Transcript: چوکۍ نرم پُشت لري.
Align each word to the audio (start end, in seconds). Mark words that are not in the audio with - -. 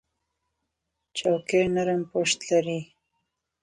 چوکۍ 1.17 1.63
نرم 1.75 2.01
پُشت 2.11 2.39
لري. 2.49 2.79